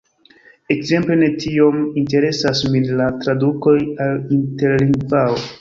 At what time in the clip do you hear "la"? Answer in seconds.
3.03-3.11